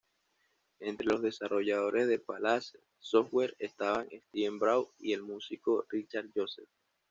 [0.79, 6.65] Entre los desarrolladores de Palace Software estaban Steve Brown y el músico Richard Joseph.